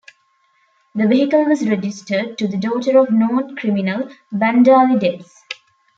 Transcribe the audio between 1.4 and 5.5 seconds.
was registered to the daughter of known criminal, Bandali Debs.